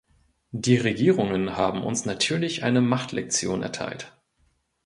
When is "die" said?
0.49-0.77